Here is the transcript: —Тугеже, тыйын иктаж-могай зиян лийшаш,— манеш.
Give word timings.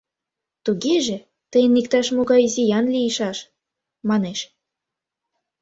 —Тугеже, 0.65 1.17
тыйын 1.51 1.73
иктаж-могай 1.79 2.43
зиян 2.53 2.85
лийшаш,— 2.95 3.37
манеш. 4.09 4.39